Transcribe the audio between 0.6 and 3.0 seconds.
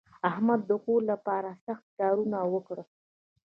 د کور لپاره سخت کارونه وکړل.